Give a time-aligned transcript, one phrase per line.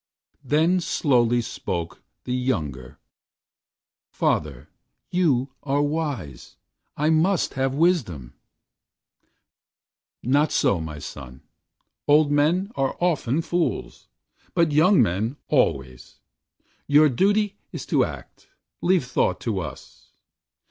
[0.43, 2.97] The slowly spoke The younger:
[4.09, 4.67] "Father,
[5.11, 6.55] you are wise.
[6.97, 8.33] I must have Wisdom."
[10.23, 11.43] "Not so, my son.
[12.07, 14.07] Old men are often fools,
[14.55, 16.17] but young men always.
[16.87, 18.47] Your duty is to act;
[18.81, 20.09] leave thought to us."